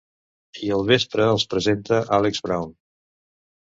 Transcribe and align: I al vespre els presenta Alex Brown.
I 0.67 0.69
al 0.77 0.85
vespre 0.87 1.27
els 1.35 1.45
presenta 1.53 2.01
Alex 2.21 2.41
Brown. 2.49 2.77